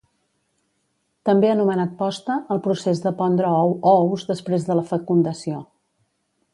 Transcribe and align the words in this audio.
També 1.29 1.51
anomenat 1.55 1.91
posta 1.99 2.39
al 2.55 2.63
procés 2.69 3.05
de 3.05 3.13
pondre 3.21 3.53
ou 3.61 3.77
o 3.93 3.95
ous 4.07 4.27
després 4.33 4.69
de 4.71 4.81
la 4.81 4.89
fecundació 4.95 5.65